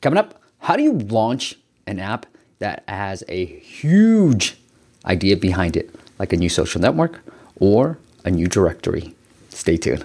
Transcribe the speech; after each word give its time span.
Coming 0.00 0.18
up, 0.18 0.40
how 0.60 0.76
do 0.76 0.84
you 0.84 0.92
launch 0.92 1.56
an 1.88 1.98
app 1.98 2.24
that 2.60 2.84
has 2.86 3.24
a 3.26 3.44
huge 3.44 4.56
idea 5.04 5.36
behind 5.36 5.76
it, 5.76 5.92
like 6.20 6.32
a 6.32 6.36
new 6.36 6.48
social 6.48 6.80
network 6.80 7.20
or 7.58 7.98
a 8.24 8.30
new 8.30 8.46
directory? 8.46 9.16
Stay 9.48 9.76
tuned. 9.76 10.04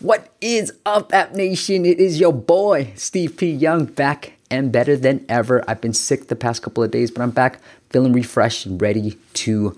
What 0.00 0.28
is 0.42 0.74
up, 0.84 1.14
App 1.14 1.32
Nation? 1.34 1.86
It 1.86 1.98
is 1.98 2.20
your 2.20 2.34
boy, 2.34 2.92
Steve 2.96 3.38
P. 3.38 3.50
Young, 3.50 3.86
back 3.86 4.34
and 4.50 4.70
better 4.70 4.94
than 4.94 5.24
ever. 5.26 5.64
I've 5.66 5.80
been 5.80 5.94
sick 5.94 6.28
the 6.28 6.36
past 6.36 6.60
couple 6.62 6.84
of 6.84 6.90
days, 6.90 7.10
but 7.10 7.22
I'm 7.22 7.30
back 7.30 7.60
feeling 7.88 8.12
refreshed 8.12 8.66
and 8.66 8.80
ready 8.80 9.16
to 9.34 9.74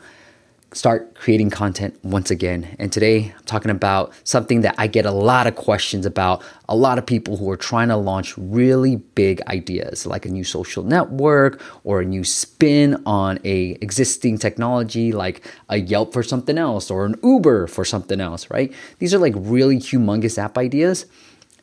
start 0.72 1.14
creating 1.14 1.48
content 1.48 1.98
once 2.02 2.30
again. 2.30 2.76
And 2.78 2.92
today 2.92 3.32
I'm 3.36 3.44
talking 3.44 3.70
about 3.70 4.12
something 4.24 4.60
that 4.60 4.74
I 4.76 4.86
get 4.86 5.06
a 5.06 5.10
lot 5.10 5.46
of 5.46 5.56
questions 5.56 6.04
about. 6.04 6.42
A 6.68 6.76
lot 6.76 6.98
of 6.98 7.06
people 7.06 7.38
who 7.38 7.50
are 7.50 7.56
trying 7.56 7.88
to 7.88 7.96
launch 7.96 8.36
really 8.36 8.96
big 8.96 9.40
ideas 9.46 10.06
like 10.06 10.26
a 10.26 10.28
new 10.28 10.44
social 10.44 10.82
network 10.82 11.62
or 11.84 12.00
a 12.00 12.04
new 12.04 12.22
spin 12.22 13.02
on 13.06 13.38
a 13.44 13.78
existing 13.80 14.36
technology 14.38 15.12
like 15.12 15.50
a 15.70 15.78
Yelp 15.78 16.12
for 16.12 16.22
something 16.22 16.58
else 16.58 16.90
or 16.90 17.06
an 17.06 17.14
Uber 17.22 17.66
for 17.66 17.84
something 17.84 18.20
else, 18.20 18.50
right? 18.50 18.72
These 18.98 19.14
are 19.14 19.18
like 19.18 19.34
really 19.36 19.78
humongous 19.78 20.36
app 20.36 20.58
ideas 20.58 21.06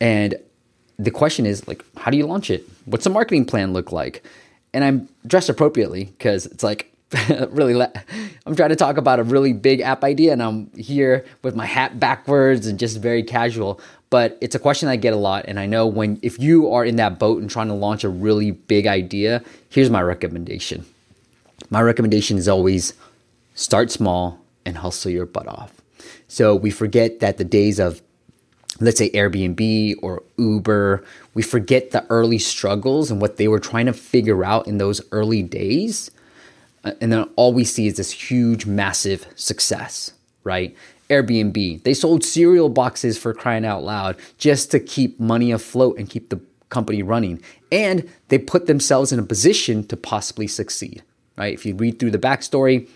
and 0.01 0.35
the 0.97 1.11
question 1.11 1.45
is 1.45 1.67
like 1.67 1.85
how 1.97 2.09
do 2.09 2.17
you 2.17 2.25
launch 2.25 2.49
it? 2.49 2.67
What's 2.85 3.03
the 3.03 3.11
marketing 3.11 3.45
plan 3.45 3.71
look 3.71 3.91
like? 3.91 4.23
And 4.73 4.83
I'm 4.83 5.09
dressed 5.27 5.49
appropriately 5.49 6.05
because 6.05 6.47
it's 6.47 6.63
like 6.63 6.91
really 7.49 7.79
i'm 8.45 8.55
trying 8.55 8.69
to 8.69 8.75
talk 8.75 8.97
about 8.97 9.19
a 9.19 9.23
really 9.23 9.53
big 9.53 9.79
app 9.79 10.03
idea 10.03 10.33
and 10.33 10.41
i'm 10.41 10.71
here 10.71 11.23
with 11.43 11.55
my 11.55 11.65
hat 11.65 11.99
backwards 11.99 12.65
and 12.65 12.79
just 12.79 12.97
very 12.99 13.21
casual 13.21 13.79
but 14.09 14.37
it's 14.41 14.55
a 14.55 14.59
question 14.59 14.89
i 14.89 14.95
get 14.95 15.13
a 15.13 15.17
lot 15.17 15.45
and 15.47 15.59
i 15.59 15.65
know 15.65 15.85
when 15.85 16.19
if 16.23 16.39
you 16.39 16.71
are 16.71 16.83
in 16.83 16.95
that 16.95 17.19
boat 17.19 17.39
and 17.41 17.49
trying 17.49 17.67
to 17.67 17.73
launch 17.75 18.03
a 18.03 18.09
really 18.09 18.51
big 18.51 18.87
idea 18.87 19.43
here's 19.75 19.89
my 19.89 20.01
recommendation. 20.01 20.85
My 21.69 21.81
recommendation 21.81 22.37
is 22.37 22.47
always 22.47 22.93
start 23.55 23.91
small 23.91 24.39
and 24.65 24.77
hustle 24.77 25.11
your 25.11 25.25
butt 25.25 25.47
off. 25.47 25.81
So 26.29 26.55
we 26.55 26.71
forget 26.71 27.19
that 27.19 27.37
the 27.37 27.43
days 27.43 27.77
of 27.77 28.01
let's 28.79 28.97
say 28.97 29.09
Airbnb 29.09 29.95
or 30.01 30.23
Uber, 30.37 31.03
we 31.33 31.41
forget 31.41 31.91
the 31.91 32.05
early 32.09 32.39
struggles 32.39 33.11
and 33.11 33.19
what 33.19 33.35
they 33.35 33.49
were 33.49 33.59
trying 33.59 33.85
to 33.85 33.93
figure 33.93 34.45
out 34.45 34.65
in 34.65 34.77
those 34.77 35.01
early 35.11 35.43
days 35.43 36.09
Uh, 36.85 36.91
and 37.01 37.11
then 37.11 37.29
all 37.35 37.51
we 37.51 37.65
see 37.65 37.87
is 37.87 37.97
this 37.97 38.11
huge, 38.11 38.65
massive 38.65 39.27
success, 39.35 40.13
right? 40.43 40.75
Airbnb, 41.09 41.83
they 41.83 41.93
sold 41.93 42.23
cereal 42.23 42.69
boxes 42.69 43.17
for 43.17 43.33
crying 43.33 43.65
out 43.65 43.83
loud 43.83 44.15
just 44.37 44.71
to 44.71 44.79
keep 44.79 45.19
money 45.19 45.51
afloat 45.51 45.97
and 45.97 46.09
keep 46.09 46.29
the 46.29 46.39
company 46.69 47.03
running. 47.03 47.41
And 47.71 48.09
they 48.29 48.37
put 48.37 48.67
themselves 48.67 49.11
in 49.11 49.19
a 49.19 49.23
position 49.23 49.85
to 49.87 49.97
possibly 49.97 50.47
succeed, 50.47 51.03
right? 51.37 51.53
If 51.53 51.65
you 51.65 51.75
read 51.75 51.99
through 51.99 52.11
the 52.11 52.19
backstory, 52.19 52.87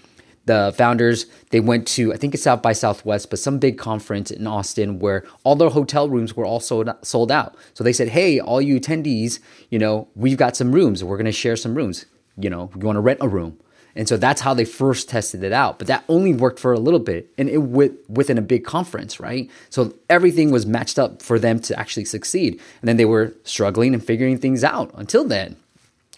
the 0.46 0.74
founders 0.76 1.28
they 1.52 1.60
went 1.60 1.86
to 1.86 2.12
i 2.12 2.18
think 2.18 2.34
it's 2.34 2.42
South 2.42 2.64
by 2.64 2.74
southwest 2.74 3.30
but 3.30 3.38
some 3.38 3.60
big 3.60 3.78
conference 3.78 4.32
in 4.32 4.48
austin 4.48 4.98
where 4.98 5.24
all 5.44 5.56
their 5.56 5.70
hotel 5.70 6.10
rooms 6.10 6.36
were 6.36 6.46
all 6.46 6.60
sold, 6.60 6.90
sold 7.04 7.32
out 7.32 7.56
so 7.76 7.84
they 7.84 7.94
said 7.94 8.08
hey 8.08 8.40
all 8.40 8.60
you 8.60 8.80
attendees 8.80 9.40
you 9.70 9.78
know 9.78 10.08
we've 10.16 10.38
got 10.38 10.56
some 10.56 10.72
rooms 10.72 11.04
we're 11.04 11.18
going 11.18 11.26
to 11.26 11.32
share 11.32 11.56
some 11.56 11.76
rooms 11.76 12.08
you 12.36 12.50
know 12.50 12.72
you 12.76 12.86
want 12.86 12.96
to 12.96 13.02
rent 13.02 13.20
a 13.22 13.28
room 13.28 13.60
and 14.00 14.08
so 14.08 14.16
that's 14.16 14.40
how 14.40 14.54
they 14.54 14.64
first 14.64 15.10
tested 15.10 15.44
it 15.44 15.52
out. 15.52 15.78
But 15.78 15.90
that 15.90 16.06
only 16.08 16.34
worked 16.34 16.58
for 16.58 16.72
a 16.72 16.80
little 16.80 17.02
bit 17.02 17.30
and 17.38 17.50
it 17.50 17.58
with, 17.58 17.92
within 18.08 18.38
a 18.38 18.42
big 18.42 18.64
conference, 18.64 19.20
right? 19.20 19.52
So 19.70 19.94
everything 20.10 20.52
was 20.52 20.66
matched 20.66 20.98
up 20.98 21.22
for 21.22 21.38
them 21.38 21.60
to 21.60 21.78
actually 21.78 22.06
succeed. 22.06 22.62
And 22.80 22.88
then 22.88 22.96
they 22.96 23.04
were 23.04 23.34
struggling 23.44 23.94
and 23.94 24.02
figuring 24.02 24.38
things 24.38 24.64
out 24.64 24.90
until 24.96 25.26
then. 25.26 25.58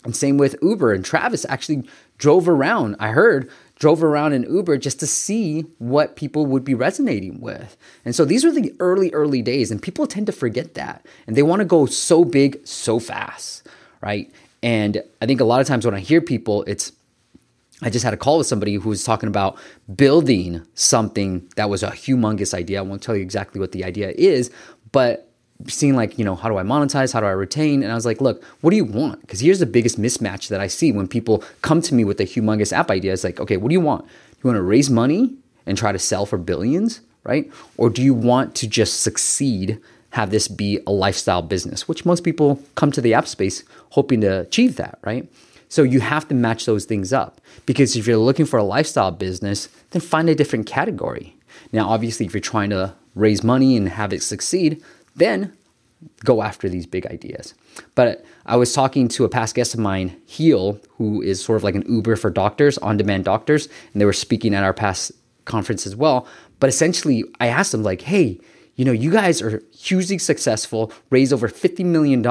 And 0.03 0.15
same 0.15 0.37
with 0.37 0.57
Uber 0.61 0.93
and 0.93 1.03
Travis 1.03 1.43
actually 1.49 1.83
drove 2.19 2.47
around. 2.47 2.97
I 2.99 3.09
heard 3.09 3.49
drove 3.79 4.03
around 4.03 4.33
in 4.33 4.43
Uber 4.43 4.77
just 4.77 4.99
to 4.99 5.07
see 5.07 5.61
what 5.79 6.15
people 6.15 6.45
would 6.45 6.63
be 6.63 6.75
resonating 6.75 7.41
with. 7.41 7.75
And 8.05 8.15
so 8.15 8.25
these 8.25 8.45
are 8.45 8.51
the 8.51 8.75
early, 8.79 9.11
early 9.11 9.41
days, 9.41 9.71
and 9.71 9.81
people 9.81 10.05
tend 10.05 10.27
to 10.27 10.31
forget 10.31 10.75
that. 10.75 11.03
And 11.25 11.35
they 11.35 11.41
want 11.41 11.61
to 11.61 11.65
go 11.65 11.87
so 11.87 12.23
big 12.25 12.59
so 12.63 12.99
fast, 12.99 13.67
right? 14.01 14.31
And 14.61 15.01
I 15.19 15.25
think 15.25 15.41
a 15.41 15.45
lot 15.45 15.61
of 15.61 15.67
times 15.67 15.83
when 15.83 15.95
I 15.95 15.99
hear 15.99 16.21
people, 16.21 16.63
it's 16.67 16.91
I 17.81 17.89
just 17.89 18.05
had 18.05 18.13
a 18.13 18.17
call 18.17 18.37
with 18.37 18.47
somebody 18.47 18.75
who 18.75 18.89
was 18.89 19.03
talking 19.03 19.27
about 19.27 19.57
building 19.95 20.61
something 20.75 21.47
that 21.55 21.69
was 21.69 21.83
a 21.83 21.89
humongous 21.89 22.53
idea. 22.53 22.79
I 22.79 22.81
won't 22.83 23.01
tell 23.01 23.15
you 23.15 23.23
exactly 23.23 23.59
what 23.59 23.71
the 23.71 23.83
idea 23.83 24.13
is, 24.15 24.51
but 24.91 25.31
seeing 25.67 25.95
like, 25.95 26.17
you 26.17 26.25
know, 26.25 26.35
how 26.35 26.49
do 26.49 26.57
I 26.57 26.63
monetize? 26.63 27.13
How 27.13 27.19
do 27.19 27.25
I 27.25 27.31
retain? 27.31 27.83
And 27.83 27.91
I 27.91 27.95
was 27.95 28.05
like, 28.05 28.21
look, 28.21 28.43
what 28.61 28.71
do 28.71 28.77
you 28.77 28.85
want? 28.85 29.21
Because 29.21 29.39
here's 29.39 29.59
the 29.59 29.65
biggest 29.65 29.99
mismatch 29.99 30.47
that 30.49 30.59
I 30.59 30.67
see 30.67 30.91
when 30.91 31.07
people 31.07 31.43
come 31.61 31.81
to 31.83 31.93
me 31.93 32.03
with 32.03 32.19
a 32.19 32.25
humongous 32.25 32.73
app 32.73 32.89
idea. 32.91 33.13
It's 33.13 33.23
like, 33.23 33.39
okay, 33.39 33.57
what 33.57 33.69
do 33.69 33.73
you 33.73 33.81
want? 33.81 34.05
You 34.05 34.47
want 34.47 34.57
to 34.57 34.63
raise 34.63 34.89
money 34.89 35.35
and 35.65 35.77
try 35.77 35.91
to 35.91 35.99
sell 35.99 36.25
for 36.25 36.37
billions, 36.37 37.01
right? 37.23 37.51
Or 37.77 37.89
do 37.89 38.01
you 38.01 38.13
want 38.13 38.55
to 38.55 38.67
just 38.67 39.01
succeed, 39.01 39.79
have 40.11 40.31
this 40.31 40.47
be 40.47 40.79
a 40.87 40.91
lifestyle 40.91 41.41
business, 41.41 41.87
which 41.87 42.05
most 42.05 42.23
people 42.23 42.61
come 42.75 42.91
to 42.91 43.01
the 43.01 43.13
app 43.13 43.27
space 43.27 43.63
hoping 43.91 44.21
to 44.21 44.41
achieve 44.41 44.77
that, 44.77 44.97
right? 45.03 45.29
So 45.71 45.83
you 45.83 46.01
have 46.01 46.27
to 46.27 46.35
match 46.35 46.65
those 46.65 46.83
things 46.83 47.13
up 47.13 47.39
because 47.65 47.95
if 47.95 48.05
you're 48.05 48.17
looking 48.17 48.45
for 48.45 48.57
a 48.57 48.63
lifestyle 48.63 49.09
business, 49.09 49.69
then 49.91 50.01
find 50.01 50.27
a 50.27 50.35
different 50.35 50.65
category. 50.65 51.37
Now, 51.71 51.87
obviously, 51.87 52.25
if 52.25 52.33
you're 52.33 52.41
trying 52.41 52.71
to 52.71 52.93
raise 53.15 53.41
money 53.41 53.77
and 53.77 53.87
have 53.87 54.11
it 54.11 54.21
succeed, 54.21 54.83
then 55.15 55.53
go 56.25 56.43
after 56.43 56.67
these 56.67 56.85
big 56.85 57.07
ideas. 57.07 57.53
But 57.95 58.25
I 58.45 58.57
was 58.57 58.73
talking 58.73 59.07
to 59.07 59.23
a 59.23 59.29
past 59.29 59.55
guest 59.55 59.73
of 59.73 59.79
mine, 59.79 60.21
Heal, 60.25 60.77
who 60.97 61.21
is 61.21 61.41
sort 61.41 61.55
of 61.55 61.63
like 61.63 61.75
an 61.75 61.85
Uber 61.87 62.17
for 62.17 62.29
doctors, 62.29 62.77
on 62.79 62.97
demand 62.97 63.23
doctors, 63.23 63.69
and 63.93 64.01
they 64.01 64.05
were 64.05 64.11
speaking 64.11 64.53
at 64.53 64.65
our 64.65 64.73
past 64.73 65.13
conference 65.45 65.87
as 65.87 65.95
well. 65.95 66.27
But 66.59 66.67
essentially, 66.67 67.23
I 67.39 67.47
asked 67.47 67.71
them, 67.71 67.81
like, 67.81 68.01
hey, 68.01 68.41
you 68.75 68.83
know, 68.83 68.91
you 68.91 69.09
guys 69.09 69.41
are 69.41 69.63
hugely 69.73 70.17
successful, 70.17 70.91
raise 71.11 71.31
over 71.31 71.47
$50 71.47 71.85
million 71.85 72.21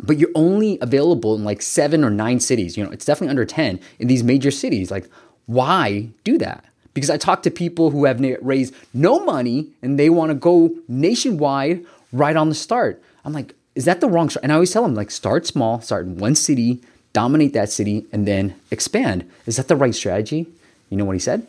but 0.00 0.18
you're 0.18 0.30
only 0.34 0.78
available 0.80 1.34
in 1.34 1.44
like 1.44 1.62
seven 1.62 2.04
or 2.04 2.10
nine 2.10 2.40
cities. 2.40 2.76
You 2.76 2.84
know, 2.84 2.90
it's 2.90 3.04
definitely 3.04 3.30
under 3.30 3.44
10 3.44 3.80
in 3.98 4.08
these 4.08 4.22
major 4.22 4.50
cities. 4.50 4.90
Like, 4.90 5.08
why 5.46 6.08
do 6.24 6.38
that? 6.38 6.64
Because 6.94 7.10
I 7.10 7.16
talk 7.16 7.42
to 7.42 7.50
people 7.50 7.90
who 7.90 8.04
have 8.04 8.20
raised 8.40 8.74
no 8.94 9.24
money 9.24 9.68
and 9.82 9.98
they 9.98 10.10
want 10.10 10.30
to 10.30 10.34
go 10.34 10.74
nationwide 10.88 11.84
right 12.12 12.36
on 12.36 12.48
the 12.48 12.54
start. 12.54 13.02
I'm 13.24 13.32
like, 13.32 13.54
is 13.74 13.84
that 13.84 14.00
the 14.00 14.08
wrong 14.08 14.30
start? 14.30 14.44
And 14.44 14.52
I 14.52 14.54
always 14.54 14.72
tell 14.72 14.82
them, 14.82 14.94
like, 14.94 15.10
start 15.10 15.46
small, 15.46 15.82
start 15.82 16.06
in 16.06 16.16
one 16.16 16.34
city, 16.34 16.80
dominate 17.12 17.52
that 17.52 17.70
city, 17.70 18.06
and 18.12 18.26
then 18.26 18.54
expand. 18.70 19.30
Is 19.44 19.56
that 19.56 19.68
the 19.68 19.76
right 19.76 19.94
strategy? 19.94 20.46
You 20.88 20.96
know 20.96 21.04
what 21.04 21.12
he 21.12 21.20
said? 21.20 21.46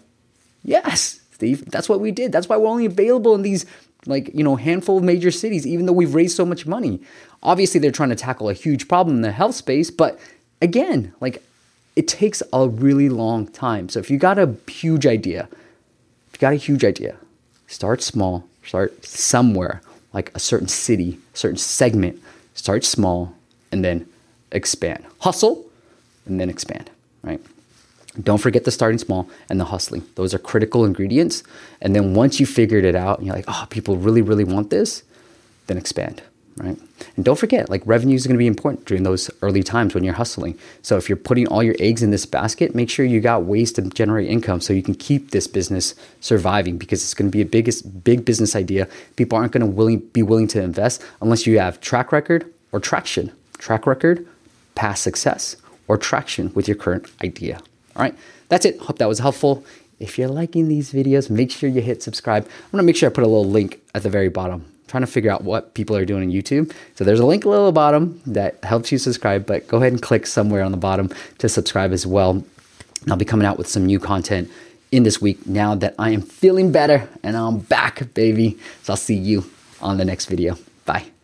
Yes, 0.63 1.21
Steve. 1.31 1.69
That's 1.71 1.87
what 1.87 2.01
we 2.01 2.11
did. 2.11 2.33
That's 2.33 2.49
why 2.49 2.57
we're 2.57 2.67
only 2.67 2.85
available 2.85 3.33
in 3.33 3.43
these 3.43 3.65
like 4.07 4.33
you 4.33 4.43
know 4.43 4.55
handful 4.55 4.97
of 4.97 5.03
major 5.03 5.31
cities 5.31 5.65
even 5.67 5.85
though 5.85 5.93
we've 5.93 6.15
raised 6.15 6.35
so 6.35 6.45
much 6.45 6.65
money. 6.65 7.01
Obviously 7.43 7.79
they're 7.79 7.91
trying 7.91 8.09
to 8.09 8.15
tackle 8.15 8.49
a 8.49 8.53
huge 8.53 8.87
problem 8.87 9.17
in 9.17 9.21
the 9.21 9.31
health 9.31 9.55
space 9.55 9.91
but 9.91 10.19
again 10.61 11.13
like 11.19 11.43
it 11.95 12.07
takes 12.07 12.43
a 12.53 12.67
really 12.69 13.09
long 13.09 13.47
time. 13.47 13.89
So 13.89 13.99
if 13.99 14.09
you 14.09 14.17
got 14.17 14.37
a 14.37 14.55
huge 14.67 15.05
idea 15.05 15.47
if 16.27 16.33
you 16.33 16.39
got 16.39 16.53
a 16.53 16.57
huge 16.57 16.83
idea 16.83 17.17
start 17.67 18.01
small 18.01 18.47
start 18.63 19.05
somewhere 19.05 19.81
like 20.13 20.31
a 20.35 20.39
certain 20.39 20.67
city 20.67 21.19
a 21.33 21.37
certain 21.37 21.57
segment 21.57 22.21
start 22.53 22.83
small 22.83 23.33
and 23.71 23.83
then 23.83 24.07
expand. 24.51 25.05
Hustle 25.19 25.65
and 26.25 26.39
then 26.39 26.49
expand 26.49 26.89
right 27.23 27.41
don't 28.23 28.39
forget 28.39 28.63
the 28.63 28.71
starting 28.71 28.97
small 28.97 29.29
and 29.49 29.59
the 29.59 29.65
hustling. 29.65 30.03
Those 30.15 30.33
are 30.33 30.39
critical 30.39 30.85
ingredients. 30.85 31.43
And 31.81 31.95
then 31.95 32.13
once 32.13 32.39
you 32.39 32.45
figured 32.45 32.85
it 32.85 32.95
out 32.95 33.19
and 33.19 33.27
you're 33.27 33.35
like, 33.35 33.45
oh, 33.47 33.67
people 33.69 33.97
really, 33.97 34.21
really 34.21 34.43
want 34.43 34.69
this, 34.69 35.03
then 35.67 35.77
expand, 35.77 36.23
right? 36.57 36.79
And 37.15 37.25
don't 37.25 37.37
forget, 37.37 37.69
like 37.69 37.81
revenue 37.85 38.15
is 38.15 38.25
going 38.25 38.35
to 38.35 38.39
be 38.39 38.47
important 38.47 38.85
during 38.85 39.03
those 39.03 39.29
early 39.41 39.63
times 39.63 39.93
when 39.93 40.03
you're 40.03 40.13
hustling. 40.13 40.57
So 40.81 40.97
if 40.97 41.09
you're 41.09 41.15
putting 41.15 41.47
all 41.47 41.61
your 41.61 41.75
eggs 41.79 42.01
in 42.01 42.11
this 42.11 42.25
basket, 42.25 42.73
make 42.73 42.89
sure 42.89 43.05
you 43.05 43.19
got 43.19 43.43
ways 43.43 43.71
to 43.73 43.81
generate 43.83 44.29
income 44.29 44.61
so 44.61 44.73
you 44.73 44.83
can 44.83 44.95
keep 44.95 45.31
this 45.31 45.47
business 45.47 45.93
surviving 46.21 46.77
because 46.77 47.03
it's 47.03 47.13
going 47.13 47.29
to 47.29 47.35
be 47.35 47.41
a 47.41 47.45
biggest 47.45 48.03
big 48.03 48.25
business 48.25 48.55
idea. 48.55 48.87
People 49.15 49.37
aren't 49.37 49.51
going 49.51 49.61
to 49.61 49.67
willing 49.67 49.99
be 49.99 50.23
willing 50.23 50.47
to 50.47 50.61
invest 50.61 51.03
unless 51.21 51.45
you 51.45 51.59
have 51.59 51.81
track 51.81 52.11
record 52.11 52.51
or 52.71 52.79
traction. 52.79 53.31
Track 53.57 53.85
record, 53.87 54.27
past 54.75 55.03
success, 55.03 55.55
or 55.87 55.97
traction 55.97 56.53
with 56.53 56.67
your 56.67 56.77
current 56.77 57.07
idea. 57.23 57.59
All 57.97 58.03
right, 58.03 58.15
that's 58.49 58.65
it. 58.65 58.79
Hope 58.79 58.99
that 58.99 59.07
was 59.07 59.19
helpful. 59.19 59.65
If 59.99 60.17
you're 60.17 60.27
liking 60.27 60.67
these 60.67 60.93
videos, 60.93 61.29
make 61.29 61.49
sure 61.51 61.69
you 61.69 61.81
hit 61.81 62.03
subscribe. 62.03 62.45
I'm 62.45 62.71
gonna 62.71 62.83
make 62.83 62.95
sure 62.95 63.09
I 63.09 63.13
put 63.13 63.23
a 63.23 63.27
little 63.27 63.49
link 63.49 63.81
at 63.95 64.03
the 64.03 64.09
very 64.09 64.29
bottom. 64.29 64.61
I'm 64.61 64.87
trying 64.87 65.01
to 65.01 65.07
figure 65.07 65.31
out 65.31 65.43
what 65.43 65.73
people 65.73 65.95
are 65.95 66.05
doing 66.05 66.23
on 66.23 66.29
YouTube. 66.29 66.71
So 66.95 67.03
there's 67.03 67.19
a 67.19 67.25
link 67.25 67.45
a 67.45 67.49
little 67.49 67.71
bottom 67.71 68.21
that 68.27 68.63
helps 68.63 68.91
you 68.91 68.99
subscribe, 68.99 69.45
but 69.45 69.67
go 69.67 69.77
ahead 69.77 69.91
and 69.91 70.01
click 70.01 70.27
somewhere 70.27 70.63
on 70.63 70.71
the 70.71 70.77
bottom 70.77 71.11
to 71.39 71.49
subscribe 71.49 71.91
as 71.91 72.05
well. 72.05 72.43
I'll 73.09 73.17
be 73.17 73.25
coming 73.25 73.47
out 73.47 73.57
with 73.57 73.67
some 73.67 73.85
new 73.85 73.99
content 73.99 74.51
in 74.91 75.03
this 75.03 75.19
week 75.21 75.45
now 75.47 75.75
that 75.75 75.95
I 75.97 76.11
am 76.11 76.21
feeling 76.21 76.71
better 76.71 77.09
and 77.23 77.35
I'm 77.35 77.59
back, 77.59 78.13
baby. 78.13 78.57
So 78.83 78.93
I'll 78.93 78.97
see 78.97 79.15
you 79.15 79.49
on 79.81 79.97
the 79.97 80.05
next 80.05 80.27
video. 80.27 80.57
Bye. 80.85 81.16